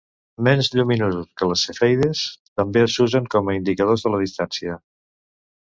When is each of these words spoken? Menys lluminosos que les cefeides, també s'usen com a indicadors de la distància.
Menys 0.45 0.69
lluminosos 0.75 1.27
que 1.41 1.49
les 1.51 1.65
cefeides, 1.69 2.23
també 2.61 2.85
s'usen 2.95 3.31
com 3.37 3.53
a 3.53 3.59
indicadors 3.61 4.09
de 4.09 4.15
la 4.17 4.25
distància. 4.27 4.81